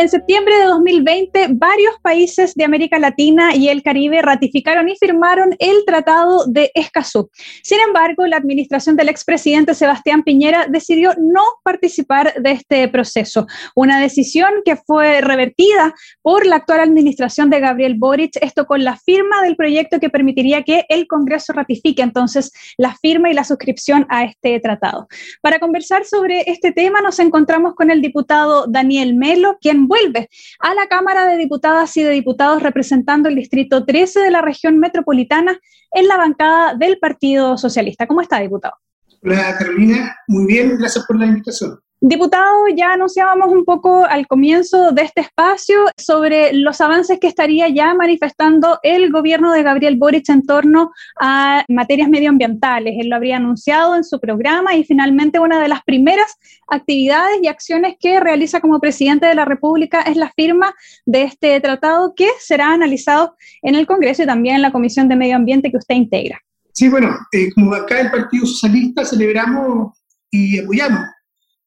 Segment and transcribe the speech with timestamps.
[0.00, 5.54] En septiembre de 2020, varios países de América Latina y el Caribe ratificaron y firmaron
[5.58, 7.28] el Tratado de Escazú.
[7.62, 14.00] Sin embargo, la administración del expresidente Sebastián Piñera decidió no participar de este proceso, una
[14.00, 19.42] decisión que fue revertida por la actual administración de Gabriel Boric, esto con la firma
[19.42, 24.24] del proyecto que permitiría que el Congreso ratifique entonces la firma y la suscripción a
[24.24, 25.08] este tratado.
[25.42, 30.30] Para conversar sobre este tema nos encontramos con el diputado Daniel Melo, quien vuelve
[30.60, 34.78] a la Cámara de Diputadas y de Diputados representando el Distrito 13 de la región
[34.78, 35.58] metropolitana
[35.90, 38.06] en la bancada del Partido Socialista.
[38.06, 38.74] ¿Cómo está, diputado?
[39.22, 40.16] Hola, Carolina.
[40.28, 41.80] Muy bien, gracias por la invitación.
[42.02, 47.68] Diputado, ya anunciábamos un poco al comienzo de este espacio sobre los avances que estaría
[47.68, 52.94] ya manifestando el gobierno de Gabriel Boric en torno a materias medioambientales.
[52.98, 57.48] Él lo habría anunciado en su programa y finalmente una de las primeras actividades y
[57.48, 62.30] acciones que realiza como presidente de la República es la firma de este tratado que
[62.38, 65.96] será analizado en el Congreso y también en la Comisión de Medio Ambiente que usted
[65.96, 66.40] integra.
[66.72, 69.98] Sí, bueno, eh, como acá el Partido Socialista celebramos
[70.30, 71.00] y apoyamos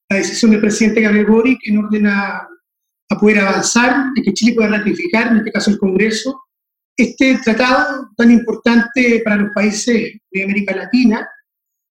[0.09, 2.47] la decisión del presidente Gabriel Boric en orden a,
[3.19, 6.45] poder avanzar y que Chile pueda ratificar, en este caso el Congreso,
[6.97, 11.29] este tratado tan importante para los países de América Latina,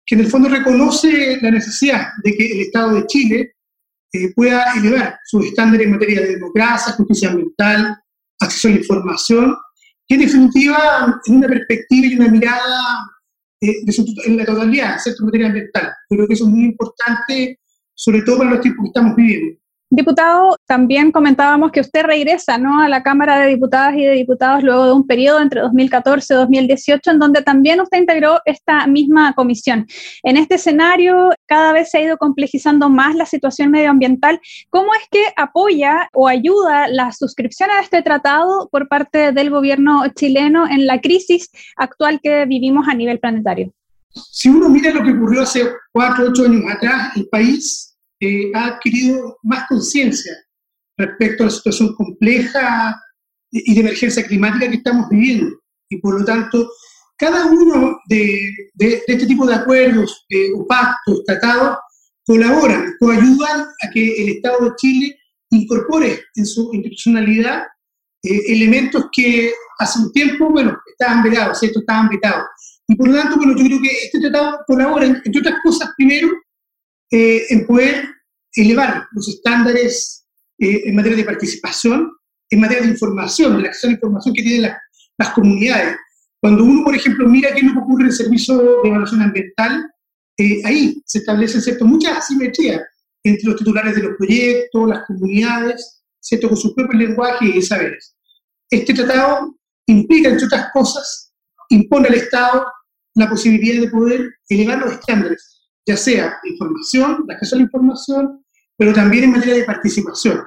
[0.05, 3.55] que en el fondo reconoce la necesidad de que el Estado de Chile
[4.13, 7.97] eh, pueda elevar sus estándares en materia de democracia, justicia ambiental,
[8.39, 9.57] acceso a la información,
[10.07, 13.11] y en definitiva en una perspectiva y una mirada
[13.61, 13.75] eh,
[14.27, 15.23] en la totalidad, ¿cierto?
[15.23, 15.93] en materia ambiental.
[16.09, 17.59] Creo que eso es muy importante
[17.97, 19.59] sobre todo para los tiempos que estamos viviendo.
[19.89, 22.81] Diputado, también comentábamos que usted regresa ¿no?
[22.81, 26.37] a la Cámara de Diputadas y de Diputados luego de un periodo entre 2014 y
[26.39, 29.87] 2018 en donde también usted integró esta misma comisión.
[30.25, 34.41] En este escenario cada vez se ha ido complejizando más la situación medioambiental.
[34.71, 40.03] ¿Cómo es que apoya o ayuda la suscripción a este tratado por parte del gobierno
[40.17, 43.73] chileno en la crisis actual que vivimos a nivel planetario?
[44.11, 47.86] Si uno mira lo que ocurrió hace cuatro, ocho años atrás, el país
[48.21, 50.33] eh, ha adquirido más conciencia
[50.97, 53.01] respecto a la situación compleja
[53.51, 55.57] y de emergencia climática que estamos viviendo.
[55.89, 56.69] Y por lo tanto,
[57.17, 61.79] cada uno de, este tipo de acuerdos eh, o pactos, tratados,
[62.25, 65.19] colaboran, coayudan a que el Estado de Chile
[65.51, 67.65] incorpore en su institucionalidad
[68.23, 71.81] eh, elementos que hace un tiempo, bueno, estaban vedados, ¿cierto?
[71.81, 72.45] Estaban vetados.
[72.89, 76.29] Y por lo tanto, bueno, yo creo que este tratado colabora, entre otras cosas, primero,
[77.11, 78.09] eh, en poder
[78.55, 80.27] elevar los estándares
[80.59, 82.11] eh, en materia de participación,
[82.51, 84.73] en materia de información, de la acción de información que tienen
[85.19, 85.97] las comunidades.
[86.41, 89.23] Cuando uno, por ejemplo, mira qué es lo que ocurre en el servicio de evaluación
[89.23, 89.91] ambiental,
[90.39, 91.85] eh, ahí se establecen ¿cierto?
[91.87, 92.83] muchas asimetrías
[93.23, 96.49] entre los titulares de los proyectos, las comunidades, ¿cierto?
[96.49, 98.15] con sus propios lenguajes y saberes.
[98.71, 99.57] Este tratado
[99.87, 101.33] implica, entre otras cosas,
[101.71, 102.67] impone al Estado
[103.15, 105.56] la posibilidad de poder elevar los estándares,
[105.87, 108.45] ya sea información, de acceso a la información,
[108.77, 110.41] pero también en materia de participación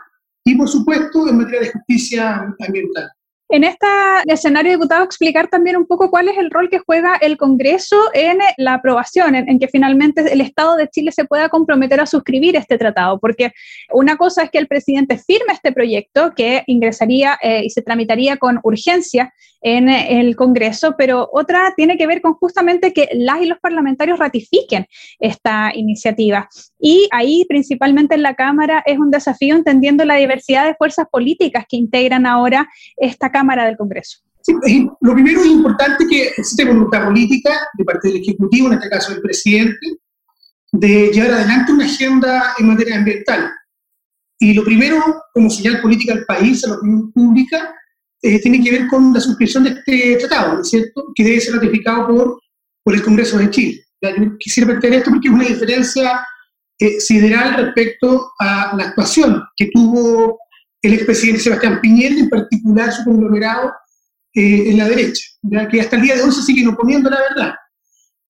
[0.45, 3.09] y, por supuesto, en materia de justicia ambiental.
[3.51, 3.87] En este
[4.27, 8.37] escenario, diputado, explicar también un poco cuál es el rol que juega el Congreso en
[8.57, 12.77] la aprobación, en, que finalmente el Estado de Chile se pueda comprometer a suscribir este
[12.77, 13.51] tratado, porque
[13.91, 18.37] una cosa es que el presidente firme este proyecto que ingresaría eh, y se tramitaría
[18.37, 23.45] con urgencia en el Congreso, pero otra tiene que ver con justamente que las y
[23.45, 24.85] los parlamentarios ratifiquen
[25.19, 26.47] esta iniciativa.
[26.79, 31.65] Y ahí, principalmente en la Cámara, es un desafío entendiendo la diversidad de fuerzas políticas
[31.67, 32.67] que integran ahora
[32.97, 34.19] esta Cámara del Congreso.
[35.01, 39.11] lo primero es importante que existe voluntad política de parte del Ejecutivo, en este caso
[39.11, 39.87] del presidente,
[40.71, 43.51] de llevar adelante una agenda en materia ambiental.
[44.39, 45.03] Y lo primero,
[45.33, 47.75] como señal política al país, a la opinión pública,
[48.21, 51.39] eh, tiene que ver con la suscripción de este tratado, ¿no es cierto?, que debe
[51.39, 52.41] ser ratificado por,
[52.83, 53.83] por el Congreso de Chile.
[54.01, 56.25] Yo quisiera plantear esto porque es una diferencia
[56.77, 60.39] eh, sideral respecto a la actuación que tuvo
[60.81, 63.73] el expresidente Sebastián Piñera, en particular su conglomerado
[64.33, 67.19] eh, en la derecha, ya que hasta el día de hoy se siguen oponiendo la
[67.19, 67.53] verdad.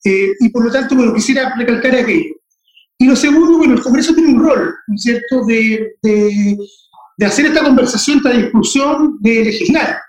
[0.03, 2.35] Eh, y por lo tanto, bueno, quisiera recalcar aquello.
[2.97, 6.57] Y lo segundo, bueno, el Congreso tiene un rol, ¿no es cierto?, de, de,
[7.19, 9.99] de hacer esta conversación, esta discusión, de legislar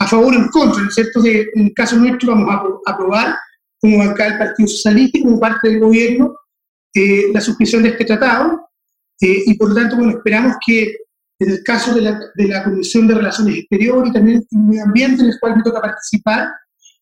[0.00, 2.92] a favor o en contra, ¿no es cierto?, de, en el caso nuestro vamos a
[2.92, 3.36] aprobar,
[3.80, 6.34] como acá el Partido Socialista, como parte del gobierno,
[6.92, 8.68] eh, la suscripción de este tratado,
[9.18, 10.94] eh, y por lo tanto, bueno, esperamos que
[11.38, 15.22] en el caso de la, de la Comisión de Relaciones Exteriores y también el Ambiente,
[15.22, 16.48] en el cual me toca participar,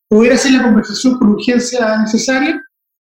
[0.06, 2.62] poder hacer la conversación con urgencia necesaria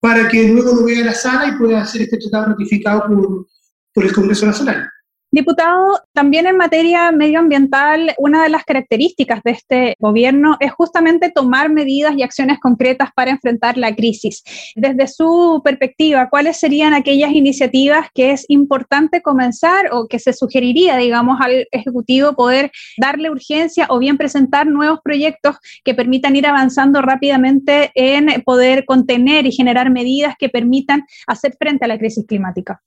[0.00, 3.46] para que luego lo vea la sala y pueda hacer este tratado ratificado por,
[3.94, 4.90] por el Congreso Nacional.
[5.32, 11.70] Diputado, también en materia medioambiental, una de las características de este gobierno es justamente tomar
[11.70, 14.42] medidas y acciones concretas para enfrentar la crisis.
[14.74, 20.96] Desde su perspectiva, ¿cuáles serían aquellas iniciativas que es importante comenzar o que se sugeriría,
[20.96, 27.02] digamos, al Ejecutivo poder darle urgencia o bien presentar nuevos proyectos que permitan ir avanzando
[27.02, 32.82] rápidamente en poder contener y generar medidas que permitan hacer frente a la crisis climática?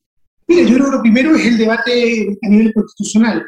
[0.48, 3.46] Mira, yo creo que lo primero es el debate a nivel constitucional.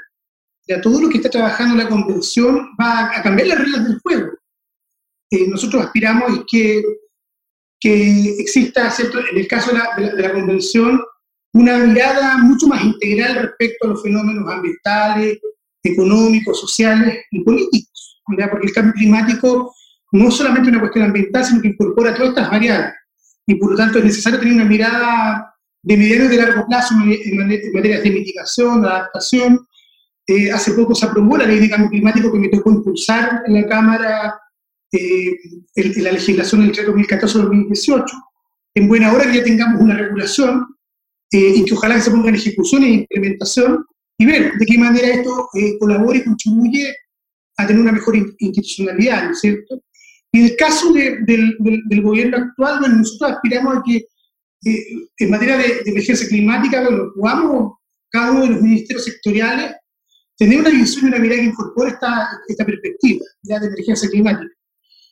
[0.67, 4.31] Ya todo lo que está trabajando la convención va a cambiar las reglas del juego.
[5.31, 6.83] Eh, nosotros aspiramos que,
[7.79, 8.91] que exista,
[9.31, 11.01] en el caso de la, de, la, convención,
[11.53, 15.39] una mirada mucho más integral respecto a los fenómenos ambientales,
[15.83, 18.21] económicos, sociales y políticos.
[18.25, 19.75] Porque el cambio climático
[20.11, 22.93] no es solamente una cuestión ambiental, sino que incorpora todas estas variables.
[23.47, 25.54] Y por lo tanto es necesario tener una mirada
[25.85, 29.67] de y de largo plazo en, materia de mitigación, de adaptación.
[30.27, 33.53] Eh, hace poco se aprobó la ley de cambio climático que me tocó impulsar en
[33.53, 34.39] la Cámara
[34.91, 35.35] eh,
[35.75, 38.03] en, la legislación del 2014-2018.
[38.73, 40.65] En buena hora que ya tengamos una regulación
[41.31, 43.85] eh, y que ojalá se ponga en ejecución e implementación
[44.17, 45.49] y ver de qué manera esto
[45.79, 46.95] colabora y contribuye
[47.57, 49.81] a tener una mejor institucionalidad, ¿no es cierto?
[50.31, 54.05] Y en el caso del, del, gobierno actual, bueno, nosotros aspiramos a que
[54.65, 57.73] en materia de, emergencia climática, bueno, podamos
[58.09, 59.75] cada uno de los ministerios sectoriales
[60.37, 64.51] tener una visión y una mirada que incorpore esta, esta perspectiva de emergencia climática.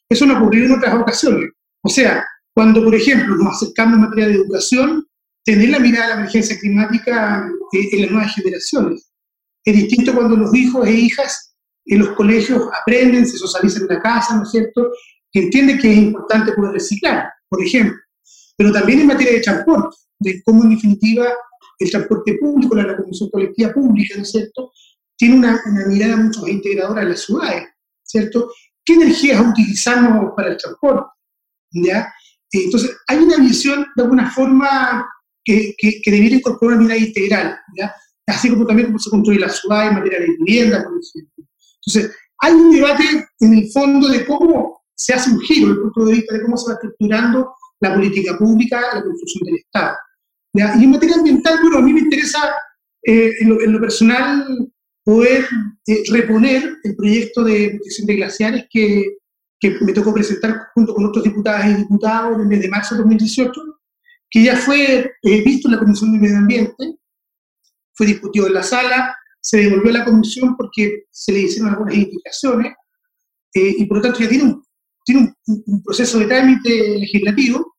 [0.10, 1.52] Eso no ocurrió en otras ocasiones.
[1.82, 5.06] O sea, cuando, por ejemplo, nos acercamos en materia de educación,
[5.46, 9.12] tener la mirada de la emergencia climática eh, en las nuevas generaciones.
[9.64, 14.02] Es distinto cuando los hijos e hijas en los colegios aprenden, se socializan en la
[14.02, 14.90] casa, ¿no es cierto?
[15.32, 17.98] Que entienden que es importante poder reciclar, por ejemplo
[18.63, 21.27] pero también en materia de transporte, de cómo en definitiva
[21.80, 24.71] el transporte público, la locomoción colectiva pública, ¿no es cierto?,
[25.18, 27.68] tiene una, mirada mucho más integradora de las ciudades,
[28.04, 28.50] ¿cierto?
[28.86, 31.12] ¿Qué energías utilizamos para el transporte?
[31.71, 32.10] ¿Ya?
[32.54, 35.10] Entonces, hay una visión de alguna forma
[35.44, 37.94] que, que, que debería incorporar una mirada integral, ¿ya?
[38.27, 41.45] así como también cómo se construye la ciudad en materia de vivienda, por ejemplo.
[41.86, 43.04] Entonces, hay un debate
[43.42, 46.56] en el fondo de cómo se hace un giro el punto de vista de cómo
[46.56, 47.54] se va estructurando
[47.84, 49.98] la política pública, la construcción del Estado.
[50.54, 52.56] Y en materia ambiental, bueno, a mí me interesa
[53.06, 54.72] eh, en, lo, personal
[55.04, 55.46] poder
[55.88, 59.18] eh, reponer el proyecto de protección de glaciares que,
[59.60, 62.96] que, me tocó presentar junto con otros diputadas y diputados en el mes de marzo
[62.96, 63.62] de 2018,
[64.30, 66.96] que ya fue eh, visto en la Comisión de Medio Ambiente,
[67.94, 71.96] fue discutido en la sala, se devolvió a la comisión porque se le hicieron algunas
[71.96, 72.74] indicaciones,
[73.56, 74.64] y por lo tanto ya tiene un
[75.06, 77.73] tiene un, proceso de trámite legislativo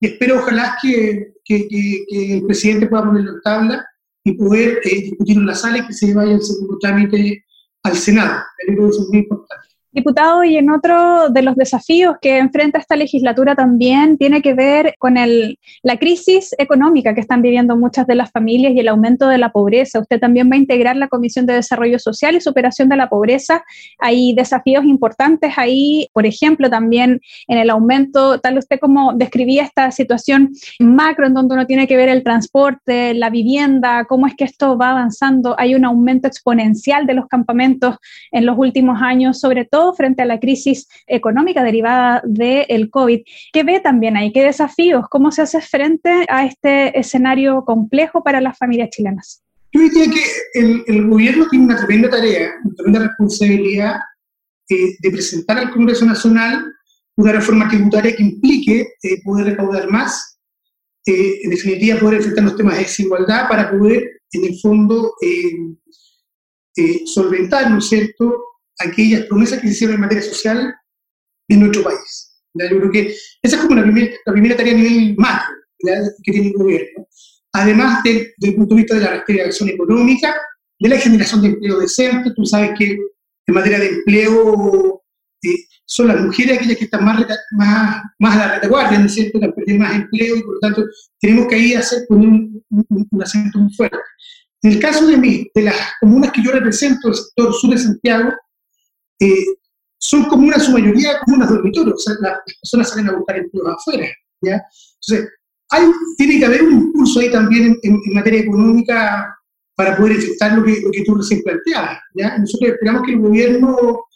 [0.00, 3.86] y espero ojalá que, el presidente pueda ponerlo en tabla
[4.24, 7.44] y poder eh, discutirlo en la sala y que se vaya el segundo trámite
[7.84, 8.42] al Senado.
[8.58, 9.68] Creo que eso es muy importante.
[9.96, 14.94] Diputado, y en otro de los desafíos que enfrenta esta legislatura también tiene que ver
[14.98, 19.26] con el, la crisis económica que están viviendo muchas de las familias y el aumento
[19.26, 20.00] de la pobreza.
[20.00, 23.64] Usted también va a integrar la Comisión de Desarrollo Social y Superación de la Pobreza.
[23.98, 29.90] Hay desafíos importantes ahí, por ejemplo, también en el aumento, tal usted como describía esta
[29.92, 34.44] situación macro en donde uno tiene que ver el transporte, la vivienda, cómo es que
[34.44, 35.58] esto va avanzando.
[35.58, 37.96] Hay un aumento exponencial de los campamentos
[38.30, 43.22] en los últimos años, sobre todo frente a la crisis económica derivada del COVID.
[43.52, 44.32] ¿Qué ve también ahí?
[44.32, 45.06] ¿Qué desafíos?
[45.10, 49.42] ¿Cómo se hace frente a este escenario complejo para las familias chilenas?
[49.72, 53.96] Yo diría que el, gobierno tiene una tremenda tarea, una tremenda responsabilidad
[54.70, 56.64] eh, de presentar al Congreso Nacional
[57.16, 60.38] una reforma tributaria que implique eh, poder recaudar más,
[61.06, 65.14] eh, en definitiva poder enfrentar los temas de desigualdad para poder, en el fondo,
[67.06, 68.34] solventar, ¿no es cierto?,
[68.78, 70.74] aquellas promesas que se hicieron en materia social
[71.48, 72.42] en nuestro país.
[72.54, 75.54] Yo creo que esa es como la, la primera tarea a nivel macro
[76.22, 77.06] que tiene el gobierno.
[77.52, 80.34] Además desde el punto de vista de la reactivación económica,
[80.78, 82.98] de la generación de empleo decente, tú sabes que
[83.46, 85.02] en materia de empleo
[85.42, 89.14] eh, son las mujeres aquellas que están más, más, más a la retaguardia, ¿no es
[89.14, 90.84] cierto?, que han perdido más empleo y por lo tanto
[91.20, 93.96] tenemos que ahí hacer un, un, acento muy fuerte.
[94.62, 97.78] En el caso de, mí, de las comunas que yo represento, el sector sur de
[97.78, 98.32] Santiago,
[99.20, 99.44] eh,
[99.98, 104.06] son comunas, su mayoría comunas dormitorios, o sea, las personas salen a buscar empleo afuera,
[104.40, 104.62] ¿ya?
[105.00, 105.30] Entonces,
[105.70, 109.34] hay, tiene que haber un impulso ahí también en, materia económica
[109.74, 112.38] para poder efectuar lo que, lo que tú recién planteabas, ¿ya?
[112.38, 114.06] Nosotros esperamos que el gobierno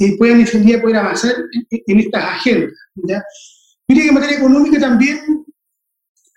[0.00, 1.34] eh, puedan defender poder avanzar
[1.70, 2.72] en, estas agendas.
[2.94, 3.22] ¿ya?
[3.88, 5.44] Mire que en materia económica también,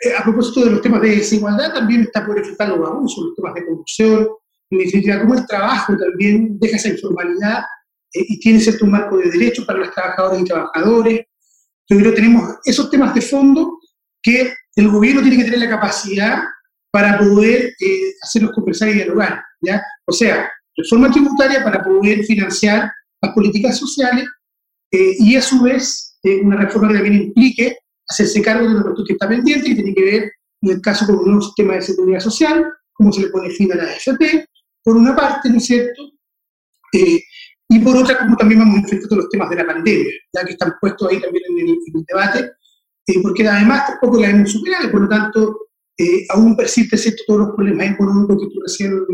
[0.02, 3.36] eh, a propósito de los temas de desigualdad, también está por enfrentar los abusos, los
[3.36, 4.30] temas de corrupción,
[4.72, 7.64] en definitiva, cómo el trabajo también deja esa informalidad
[8.14, 11.22] y tiene cierto marco de derechos para los trabajadores y trabajadores.
[11.88, 13.80] Que tenemos esos temas de fondo
[14.22, 16.44] que el gobierno tiene que tener la capacidad
[16.92, 19.42] para poder eh, hacerlos conversar y dialogar.
[19.62, 19.82] ¿ya?
[20.06, 22.92] O sea, reforma tributaria para poder financiar
[23.22, 24.26] las políticas sociales
[24.92, 27.78] eh, y a su vez eh, una reforma que también implique
[28.08, 31.18] hacerse cargo de lo que está pendiente, que tiene que ver en el caso con
[31.18, 34.46] un nuevo sistema de seguridad social, cómo se le pone fin a la AFP,
[34.84, 36.12] por una parte, ¿no es cierto?
[36.94, 37.22] Eh,
[37.74, 40.74] y por otra, como también vamos todos los temas de la pandemia, ya que están
[40.82, 42.52] puestos ahí también en el, debate,
[43.24, 45.58] porque además tampoco la hemos superado, y por lo tanto
[46.30, 49.06] aún persiste todos los problemas económicos que tú recién,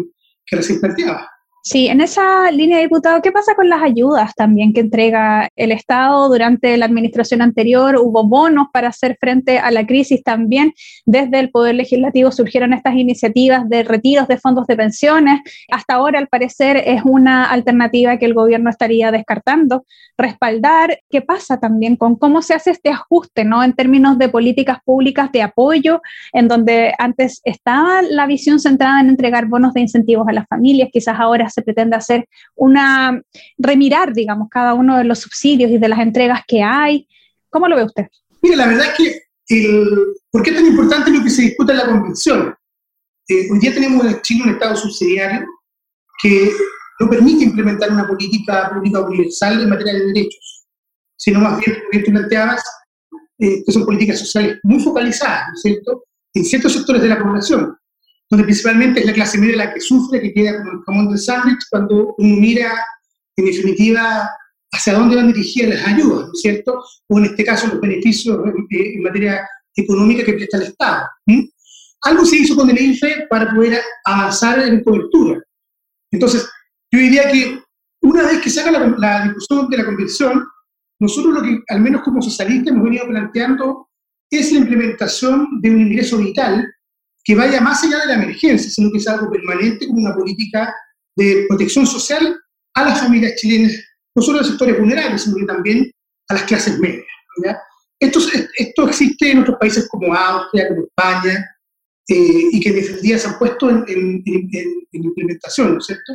[0.44, 1.28] que recién planteabas.
[1.70, 6.30] Sí, en esa línea, diputado, ¿qué pasa con las ayudas también que entrega el Estado
[6.30, 7.98] durante la administración anterior?
[7.98, 10.72] Hubo bonos para hacer frente a la crisis también.
[11.06, 15.42] Desde el Poder Legislativo surgieron estas iniciativas de retiros de fondos de pensiones.
[15.70, 19.84] Hasta ahora, al parecer, es una alternativa que el gobierno estaría descartando.
[20.18, 23.62] Respaldar, ¿qué pasa también con cómo se hace este ajuste ¿no?
[23.62, 29.10] en términos de políticas públicas de apoyo, en donde antes estaba la visión centrada en
[29.10, 33.22] entregar bonos de incentivos a las familias, quizás ahora se pretende hacer una,
[33.58, 37.08] remirar, digamos, cada uno de los subsidios y de las entregas que hay.
[37.50, 38.08] ¿Cómo lo ve usted?
[38.42, 39.90] Mire, la verdad es que, el,
[40.30, 42.56] ¿por qué es tan importante lo que se disputa en la convención?
[43.28, 45.46] Eh, hoy día tenemos en Chile un Estado subsidiario
[46.22, 46.52] que
[47.00, 50.66] no permite implementar una política pública universal en materia de derechos,
[51.16, 52.64] sino más bien, como tú planteabas,
[53.40, 57.20] eh, que son políticas sociales muy focalizadas, ¿no es cierto?, en ciertos sectores de la
[57.20, 57.78] población
[58.30, 61.20] donde principalmente es la clase media la que sufre, que queda como el jamón del
[61.20, 62.74] sándwich cuando uno mira,
[63.36, 64.30] en definitiva,
[64.72, 66.84] hacia dónde van dirigidas las ayudas, ¿no es cierto?
[67.08, 71.08] O en este caso los beneficios en, materia económica que presta el Estado.
[72.02, 75.42] Algo se hizo con el INFE para poder avanzar en cobertura.
[76.12, 76.48] Entonces,
[76.92, 77.62] yo diría que
[78.02, 80.46] una vez que se haga la, la discusión de la convención,
[81.00, 83.90] nosotros lo que, al menos como socialistas, hemos venido planteando
[84.30, 86.68] es la implementación de un ingreso vital
[87.28, 90.74] que vaya más allá de la emergencia, sino que sea algo permanente como una política
[91.14, 92.40] de protección social
[92.74, 93.74] a las familias chilenas,
[94.16, 95.92] no solo a los sectores vulnerables, sino que también
[96.30, 97.04] a las clases medias.
[98.00, 98.20] Esto,
[98.56, 101.46] esto existe en otros países como Austria, como España,
[102.08, 104.24] eh, y que en definitiva se han puesto en,
[104.94, 106.14] implementación, ¿no es cierto?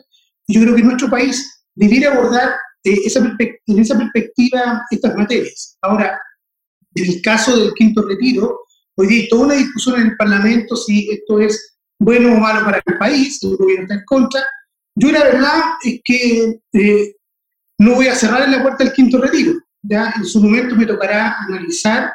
[0.49, 2.55] Yo creo que nuestro país debiera abordar
[2.85, 5.77] eh, esa en esa perspectiva estas materias.
[5.83, 6.19] Ahora,
[6.95, 8.61] en el caso del quinto retiro,
[8.95, 12.83] Hoy día toda una discusión en el Parlamento si esto es bueno o malo para
[12.85, 14.43] el país, el gobierno está en contra.
[14.95, 17.17] Yo la verdad es que eh,
[17.79, 19.55] no voy a cerrar la puerta del quinto retiro.
[19.83, 20.13] ¿ya?
[20.17, 22.13] En su momento me tocará analizar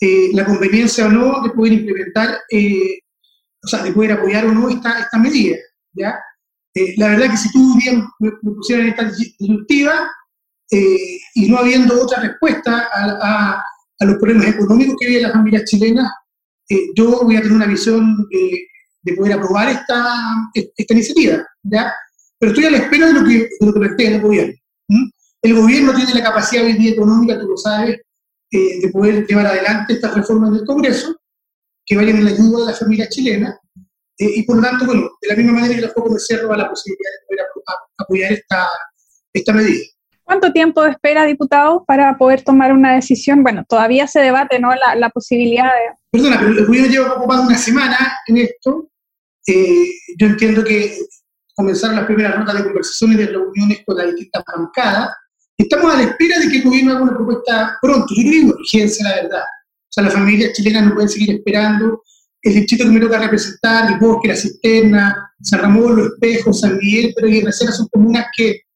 [0.00, 2.98] eh, la conveniencia o no de poder implementar, eh,
[3.62, 5.56] o sea, de poder apoyar o no esta, esta medida.
[5.92, 6.18] ¿ya?
[6.96, 10.08] la verdad que si tú bien me, pusieran esta disyuntiva
[10.70, 13.64] y no habiendo otra respuesta a
[14.06, 16.10] los problemas económicos que viven las familias chilenas,
[16.68, 18.26] eh, yo voy a tener una visión
[19.02, 20.14] de poder aprobar esta,
[20.54, 21.92] esta iniciativa, ¿ya?
[22.38, 24.54] Pero estoy a la espera de lo que, de lo que el gobierno.
[25.42, 28.00] El gobierno tiene la capacidad hoy día económica, tú lo sabes,
[28.50, 31.14] eh, de poder llevar adelante estas reformas del Congreso,
[31.84, 33.56] que vayan en la ayuda de las familias chilenas,
[34.18, 36.52] eh, y por lo tanto, bueno, de la misma manera que la Foco me cerro
[36.52, 37.46] a la posibilidad de poder
[37.98, 38.68] apoyar esta,
[39.32, 39.84] esta medida.
[40.28, 43.42] ¿Cuánto tiempo espera, diputado, para poder tomar una decisión?
[43.42, 44.68] Bueno, todavía se debate ¿no?
[44.74, 45.96] la, posibilidad de...
[46.10, 48.90] Perdona, pero el gobierno lleva de una semana en esto.
[49.46, 50.98] Eh, yo entiendo que
[51.54, 55.08] comenzaron las primeras notas de conversaciones y de reuniones con las distintas bancadas.
[55.56, 58.08] Estamos a la espera de que el gobierno haga una propuesta pronto.
[58.14, 59.42] Yo creo que urgencia, la verdad.
[59.42, 62.02] O sea, las familias chilenas no pueden seguir esperando.
[62.42, 66.76] El distrito que me toca representar, el bosque, la cisterna, San Ramón, Los Espejos, San
[66.76, 68.67] Miguel, pero y Reserva son comunas que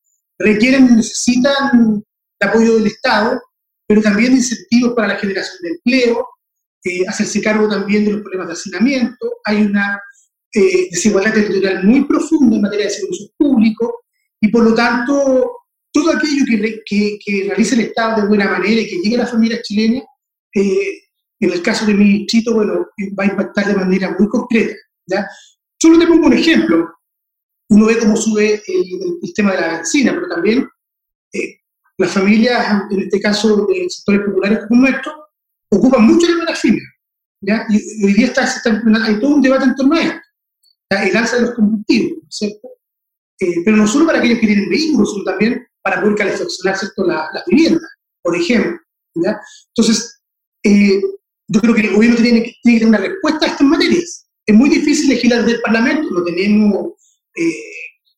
[0.43, 2.03] requieren necesitan
[2.41, 3.41] el apoyo del Estado,
[3.87, 6.27] pero también incentivos para la generación de empleo,
[6.85, 10.01] eh, hacerse cargo también de los problemas de hacinamiento, hay una
[10.55, 13.91] eh, desigualdad territorial muy profunda en materia de servicios públicos,
[14.41, 15.59] y por lo tanto,
[15.93, 19.21] todo aquello que, que, que realice el Estado de buena manera y que llegue a
[19.21, 20.05] las familias chilenas,
[20.55, 21.03] eh,
[21.41, 22.87] en el caso de mi distrito, bueno,
[23.19, 24.75] va a impactar de manera muy concreta.
[25.07, 25.27] ¿ya?
[25.81, 26.89] Solo te pongo un ejemplo
[27.73, 30.69] uno ve cómo sube el, tema de la benzina, pero también
[31.33, 31.61] eh,
[31.97, 35.12] las familias, en este caso de sectores populares como nuestro,
[35.71, 36.62] ocupan mucho la las
[37.41, 37.67] ¿ya?
[37.71, 38.45] Y, hoy día está,
[39.05, 40.21] hay todo un debate en torno a esto,
[40.91, 42.69] el alza de los combustibles, ¿cierto?
[43.41, 47.33] Eh, pero no solo para aquellos que tienen vehículos, sino también para poder calefaccionar las
[47.33, 47.91] la viviendas,
[48.23, 48.79] por ejemplo.
[49.14, 50.21] Entonces,
[50.62, 51.00] eh,
[51.49, 54.26] yo creo que el gobierno tiene que, tener una respuesta a estas materias.
[54.47, 56.93] Es muy difícil legislar desde el Parlamento, no tenemos
[57.37, 57.53] eh,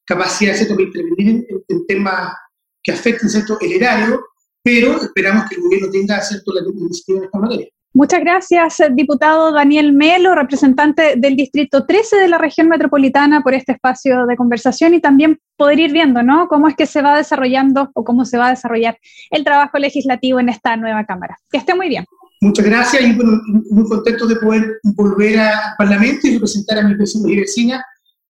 [0.04, 2.34] capacidad de intervenir en, temas
[2.82, 3.58] que afecten ¿cierto?
[3.60, 4.20] el erario,
[4.62, 6.52] pero esperamos que el gobierno tenga ¿cierto?
[6.52, 7.68] la iniciativa en esta materia.
[7.96, 13.70] Muchas gracias, diputado Daniel Melo, representante del Distrito 13 de la región metropolitana, por este
[13.70, 16.48] espacio de conversación y también poder ir viendo ¿no?
[16.48, 18.98] cómo es que se va desarrollando o cómo se va a desarrollar
[19.30, 21.38] el trabajo legislativo en esta nueva Cámara.
[21.52, 22.04] Que esté muy bien.
[22.40, 27.30] Muchas gracias y muy contento de poder volver al Parlamento y representar a mis vecinos
[27.30, 27.80] y vecinas,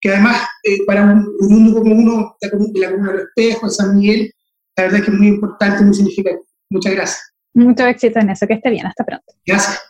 [0.06, 4.32] que además eh, para un, mundo como uno, de la Comuna del Espejo, San Miguel,
[4.78, 6.46] la verdad es que es muy importante y muy significativo.
[6.70, 7.34] Muchas gracias.
[7.56, 9.34] Mucho éxito en eso, que esté bien, hasta pronto.
[9.44, 9.82] Gracias.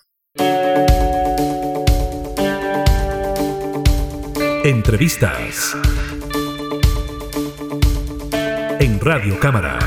[4.64, 5.76] Entrevistas
[8.80, 9.80] en Radio Cámara.